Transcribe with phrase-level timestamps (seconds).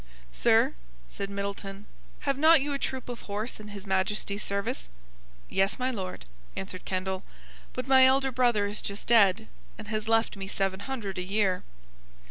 [0.31, 0.73] "Sir,"
[1.07, 1.85] said Middleton,
[2.21, 4.89] "have not you a troop of horse in His Majesty's service?"
[5.47, 7.23] "Yes, my Lord," answered Kendall:
[7.73, 11.61] "but my elder brother is just dead, and has left me seven hundred a year."